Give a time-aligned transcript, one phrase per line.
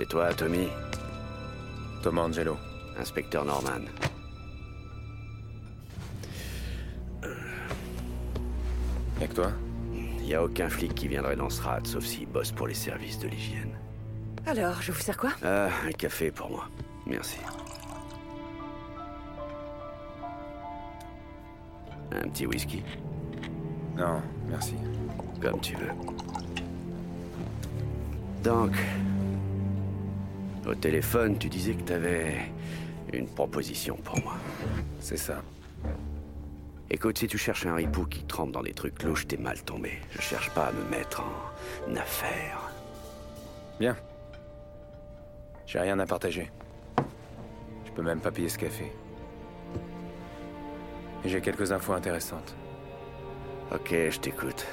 [0.00, 0.66] C'est toi, Tommy
[2.02, 2.56] Thomas Angelo.
[2.98, 3.84] Inspecteur Norman.
[9.20, 9.52] Et que toi
[10.22, 13.18] Y a aucun flic qui viendrait dans ce rad, sauf s'il bosse pour les services
[13.18, 13.74] de l'hygiène.
[14.46, 15.32] Alors, je vous sers quoi?
[15.44, 16.64] Ah, un café pour moi.
[17.06, 17.36] Merci.
[22.12, 22.82] Un petit whisky?
[23.98, 24.76] Non, merci.
[25.42, 25.92] Comme tu veux.
[28.42, 28.72] Donc,
[30.66, 32.36] au téléphone, tu disais que t'avais
[33.12, 34.34] une proposition pour moi.
[35.00, 35.42] C'est ça.
[36.90, 39.92] Écoute, si tu cherches un ripou qui trempe dans des trucs louches, t'es mal tombé.
[40.10, 42.70] Je cherche pas à me mettre en affaire.
[43.78, 43.96] Bien.
[45.66, 46.50] J'ai rien à partager.
[47.84, 48.92] Je peux même pas payer ce café.
[51.24, 52.54] Et j'ai quelques infos intéressantes.
[53.72, 54.66] Ok, je t'écoute.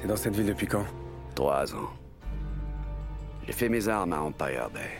[0.00, 0.84] T'es dans cette ville depuis quand?
[1.34, 1.88] Trois ans.
[3.46, 4.90] J'ai fait mes armes à Empire Bay.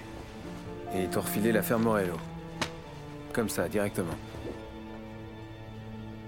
[0.94, 2.16] Et ils t'ont refilé l'affaire Morello.
[3.32, 4.16] Comme ça, directement.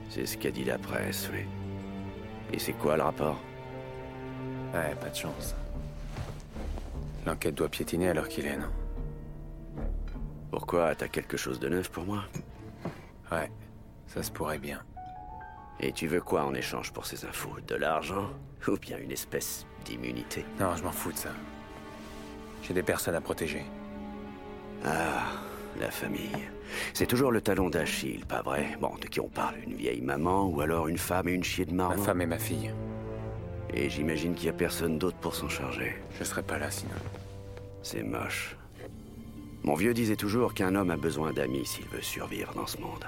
[0.09, 1.45] C'est ce qu'a dit la presse, oui.
[2.53, 3.41] Et c'est quoi le rapport?
[4.73, 5.55] Ouais, pas de chance.
[7.27, 8.71] L'enquête doit piétiner à l'heure qu'il est, non?
[10.51, 12.25] Pourquoi T'as quelque chose de neuf pour moi?
[13.33, 13.51] Ouais,
[14.07, 14.81] ça se pourrait bien.
[15.81, 17.57] Et tu veux quoi en échange pour ces infos?
[17.67, 18.31] De l'argent?
[18.69, 20.47] Ou bien une espèce d'immunité?
[20.61, 21.31] Non, je m'en fous de ça.
[22.67, 23.63] J'ai des personnes à protéger.
[24.85, 25.27] Ah,
[25.79, 26.31] la famille.
[26.95, 28.77] C'est toujours le talon d'Achille, pas vrai?
[28.81, 29.57] Bon, de qui on parle?
[29.67, 32.27] Une vieille maman ou alors une femme et une chier de Ma marron femme et
[32.27, 32.73] ma fille.
[33.73, 35.95] Et j'imagine qu'il y a personne d'autre pour s'en charger.
[36.19, 36.95] Je serais pas là sinon.
[37.83, 38.57] C'est moche.
[39.63, 43.05] Mon vieux disait toujours qu'un homme a besoin d'amis s'il veut survivre dans ce monde.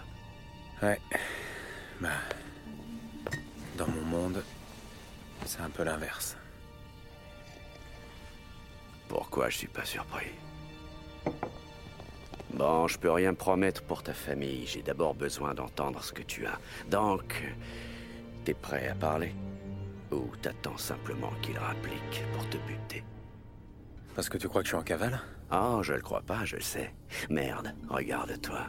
[0.83, 1.01] Ouais.
[2.01, 2.09] Bah.
[3.79, 4.43] Dans mon monde,
[5.45, 6.37] c'est un peu l'inverse.
[9.37, 10.31] Pourquoi je suis pas surpris
[12.55, 14.67] Bon, je peux rien promettre pour ta famille.
[14.67, 16.59] J'ai d'abord besoin d'entendre ce que tu as.
[16.89, 17.45] Donc,
[18.47, 19.35] t'es prêt à parler?
[20.11, 23.05] Ou t'attends simplement qu'il rapplique pour te buter?
[24.15, 25.21] Parce que tu crois que je suis en cavale?
[25.53, 26.95] Oh, je le crois pas, je le sais.
[27.29, 28.69] Merde, regarde-toi.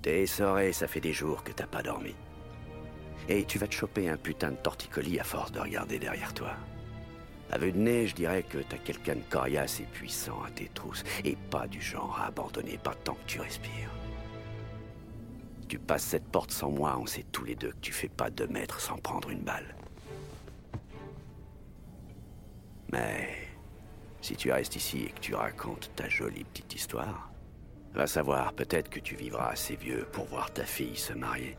[0.00, 2.14] T'es essoré, ça fait des jours que t'as pas dormi.
[3.28, 6.52] Et tu vas te choper un putain de torticolis à force de regarder derrière toi.
[7.50, 11.02] À vue nez, je dirais que t'as quelqu'un de coriace et puissant à tes trousses,
[11.24, 13.90] et pas du genre à abandonner pas tant que tu respires.
[15.66, 18.30] Tu passes cette porte sans moi, on sait tous les deux que tu fais pas
[18.30, 19.74] deux mètres sans prendre une balle.
[22.92, 23.28] Mais
[24.20, 27.30] si tu restes ici et que tu racontes ta jolie petite histoire,
[27.94, 31.56] va savoir, peut-être que tu vivras assez vieux pour voir ta fille se marier.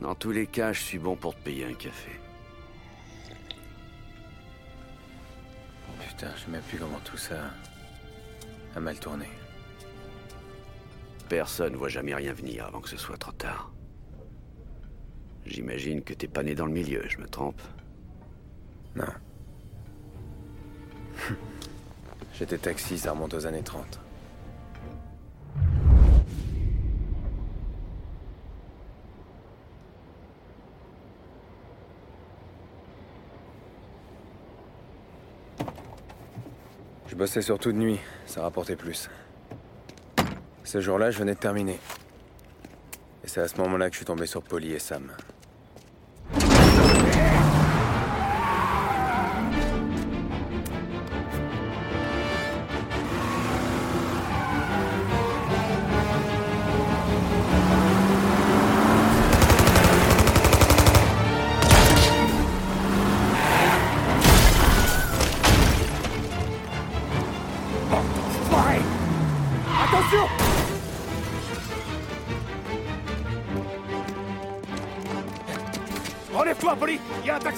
[0.00, 2.10] Dans tous les cas, je suis bon pour te payer un café.
[6.16, 7.34] Putain, je sais même plus comment tout ça
[8.76, 9.28] a mal tourné.
[11.28, 13.72] Personne voit jamais rien venir avant que ce soit trop tard.
[15.44, 17.60] J'imagine que t'es pas né dans le milieu, je me trompe.
[18.94, 19.04] Non.
[22.38, 24.00] J'étais taxi, ça remonte aux années 30.
[37.14, 39.08] Je bossais surtout de nuit, ça rapportait plus.
[40.64, 41.78] Ce jour-là, je venais de terminer.
[43.22, 45.12] Et c'est à ce moment-là que je suis tombé sur Polly et Sam.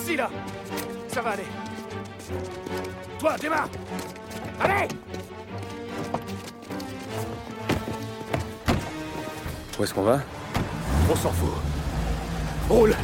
[0.06, 0.31] Taxi, là
[1.08, 1.44] Ça va aller.
[3.19, 3.69] Toi, démarre
[4.61, 4.88] Allez
[9.79, 10.20] Où est-ce qu'on va?
[11.11, 11.49] On s'en fout.
[12.69, 12.97] Roule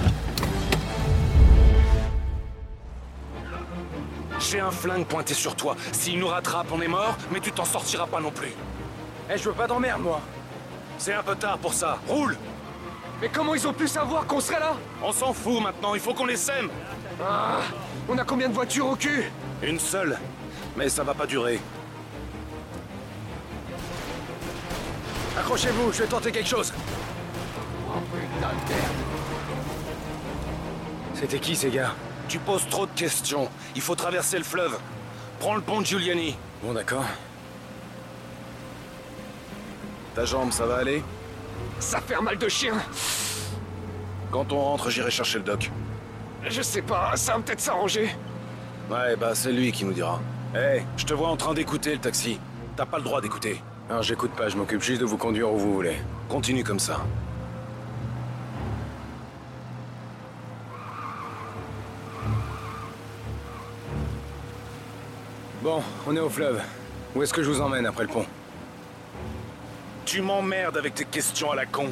[4.39, 5.77] J'ai un flingue pointé sur toi.
[5.93, 8.53] S'il nous rattrape, on est mort, mais tu t'en sortiras pas non plus.
[9.31, 10.21] Eh, je veux pas d'emmerde, moi
[10.99, 11.99] C'est un peu tard pour ça.
[12.09, 12.37] Roule
[13.23, 16.13] Mais comment ils ont pu savoir qu'on serait là On s'en fout maintenant, il faut
[16.13, 16.69] qu'on les sème
[17.25, 17.61] Ah
[18.09, 19.31] On a combien de voitures au cul
[19.63, 20.19] Une seule.
[20.77, 21.61] Mais ça va pas durer.
[25.39, 26.75] Accrochez-vous, je vais tenter quelque chose.
[31.15, 31.95] C'était qui, ces gars
[32.27, 33.49] Tu poses trop de questions.
[33.77, 34.77] Il faut traverser le fleuve.
[35.39, 36.37] Prends le pont de Giuliani.
[36.61, 37.05] Bon, d'accord.
[40.17, 41.05] Ta jambe, ça va aller
[41.79, 42.75] Ça fait un mal de chien.
[44.31, 45.71] Quand on rentre, j'irai chercher le doc.
[46.49, 48.15] Je sais pas, ça va peut-être s'arranger.
[48.91, 50.21] Ouais, bah c'est lui qui nous dira.
[50.55, 52.39] Hé, je te vois en train d'écouter le taxi.
[52.77, 53.63] T'as pas le droit d'écouter.
[53.89, 55.97] Alors j'écoute pas, je m'occupe juste de vous conduire où vous voulez.
[56.29, 57.01] Continue comme ça.
[65.63, 66.61] Bon, on est au fleuve.
[67.15, 68.27] Où est-ce que je vous emmène après le pont?
[70.13, 71.89] Tu m'emmerdes avec tes questions à la con.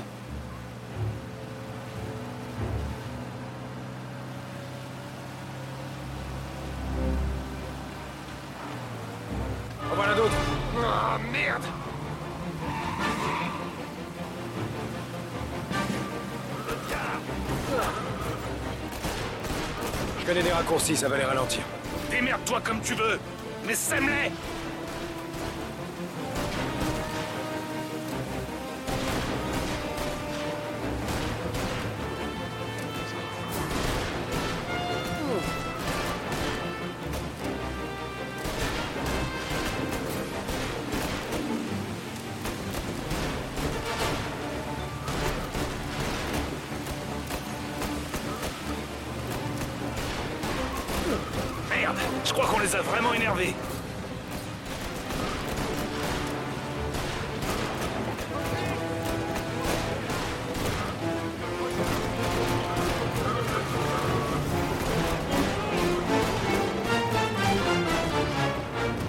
[9.90, 10.34] En voilà d'autres
[10.84, 11.62] Ah merde
[20.20, 21.62] Je connais des raccourcis, ça va les ralentir.
[22.10, 23.18] Démerde-toi comme tu veux,
[23.66, 24.30] mais sème-les
[52.60, 53.54] qu'on les a vraiment énervés.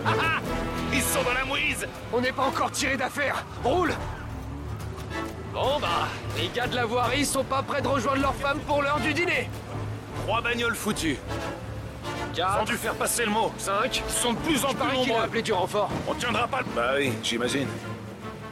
[0.05, 0.39] Ah ah
[0.93, 3.45] Ils sont dans la mouise On n'est pas encore tiré d'affaire.
[3.63, 3.93] Roule
[5.53, 8.81] Bon bah, les gars de la voirie sont pas prêts de rejoindre leur femme pour
[8.81, 9.49] l'heure du dîner.
[10.25, 11.17] Trois bagnoles foutues.
[12.35, 13.51] Ils ont 4, dû faire passer le mot.
[13.57, 15.21] 5, Ils sont de plus en plus nombreux.
[15.23, 15.89] appelé du renfort.
[16.07, 16.65] On tiendra pas le...
[16.75, 17.67] Bah oui, j'imagine.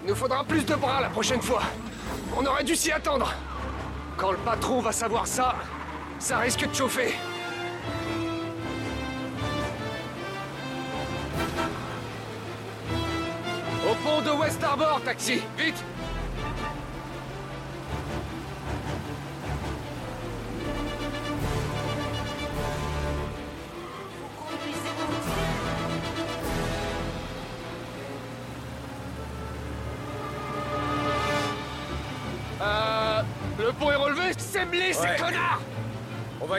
[0.03, 1.61] Il nous faudra plus de bras la prochaine fois.
[2.35, 3.33] On aurait dû s'y attendre.
[4.17, 5.55] Quand le patron va savoir ça,
[6.19, 7.13] ça risque de chauffer.
[13.89, 15.83] Au pont de West Harbor, taxi Vite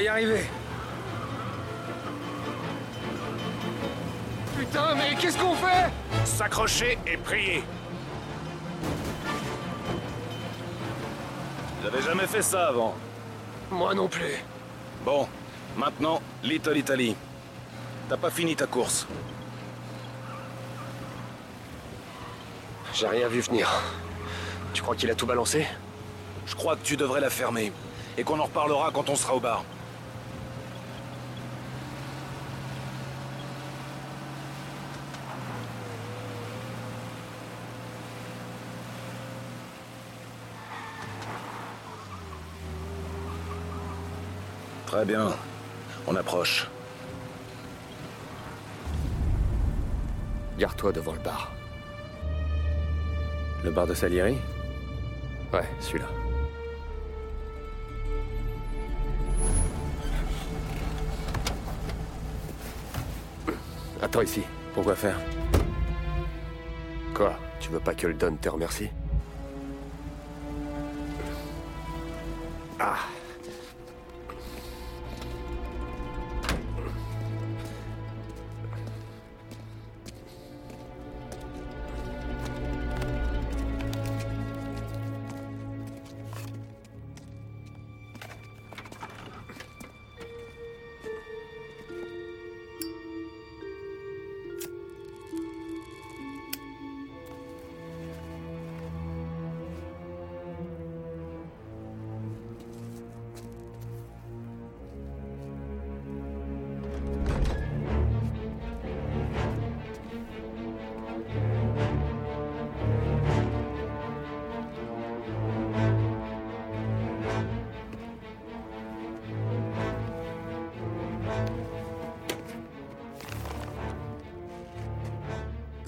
[0.01, 0.47] va y arriver.
[4.59, 5.91] Putain, mais qu'est-ce qu'on fait?
[6.25, 7.63] S'accrocher et prier.
[11.83, 12.95] J'avais jamais fait ça avant?
[13.71, 14.43] Moi non plus.
[15.05, 15.29] Bon,
[15.77, 17.17] maintenant, Little Italy.
[18.09, 19.07] T'as pas fini ta course.
[22.95, 23.71] J'ai rien vu venir.
[24.73, 25.67] Tu crois qu'il a tout balancé?
[26.47, 27.73] Je crois que tu devrais la fermer.
[28.19, 29.65] Et qu'on en reparlera quand on sera au bar.
[44.91, 45.29] Très bien.
[46.09, 46.67] On approche.
[50.59, 51.53] Garde-toi devant le bar.
[53.63, 54.37] Le bar de Salieri?
[55.53, 56.07] Ouais, celui-là.
[64.03, 64.43] Attends ici.
[64.75, 65.21] Pourquoi faire?
[67.15, 67.39] Quoi?
[67.61, 68.91] Tu veux pas que le Don te remercie?
[72.81, 72.97] Ah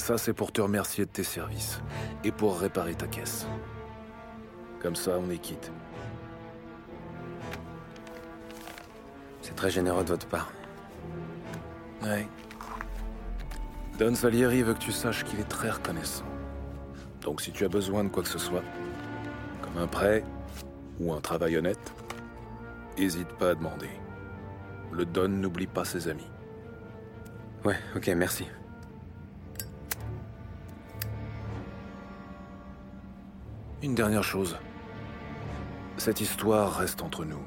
[0.03, 1.81] Ça, c'est pour te remercier de tes services.
[2.25, 3.47] Et pour réparer ta caisse.
[4.81, 5.71] Comme ça, on est quitte.
[9.43, 10.51] C'est très généreux de votre part.
[12.03, 12.27] Ouais.
[13.97, 16.25] Don Salieri veut que tu saches qu'il est très reconnaissant.
[17.21, 18.65] Donc si tu as besoin de quoi que ce soit,
[19.63, 20.25] comme un prêt
[20.99, 21.93] ou un travail honnête,
[22.97, 23.91] hésite pas à demander.
[24.91, 26.29] Le Don n'oublie pas ses amis.
[27.65, 28.49] Ouais, ok, merci.
[33.83, 34.57] Une dernière chose.
[35.97, 37.43] Cette histoire reste entre nous.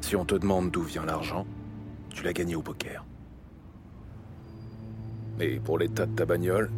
[0.00, 1.46] Si on te demande d'où vient l'argent,
[2.10, 3.04] tu l'as gagné au poker.
[5.38, 6.72] Mais pour l'état de ta bagnole,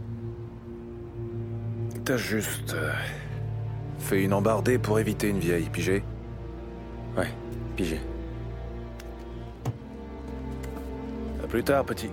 [2.05, 2.93] t'as juste euh,
[3.99, 6.05] fait une embardée pour éviter une vieille, pigé?
[7.17, 7.33] Ouais,
[7.77, 7.99] pigé.
[11.43, 12.11] À plus tard, petit.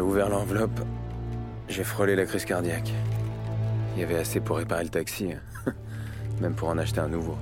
[0.00, 0.80] J'ai ouvert l'enveloppe,
[1.68, 2.90] j'ai frôlé la crise cardiaque.
[3.94, 5.72] Il y avait assez pour réparer le taxi, hein.
[6.40, 7.36] même pour en acheter un nouveau.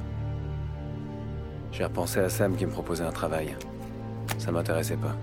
[1.70, 3.56] J'ai repensé à Sam qui me proposait un travail.
[4.38, 5.14] Ça m'intéressait pas.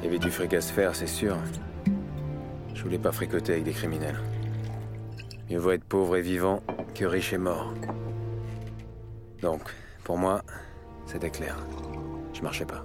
[0.00, 1.36] Il y avait du fric à se faire, c'est sûr.
[2.74, 4.18] Je voulais pas fricoter avec des criminels.
[5.48, 6.60] Mieux vaut être pauvre et vivant
[6.92, 7.72] que riche et mort.
[9.42, 9.62] Donc,
[10.02, 10.42] pour moi,
[11.06, 11.56] c'était clair.
[12.34, 12.84] Je marchais pas.